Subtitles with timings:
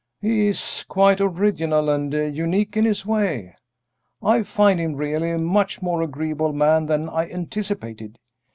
[0.19, 3.55] "He is quite original and unique in his way.
[4.19, 8.17] I find him really a much more agreeable man than I anticipated.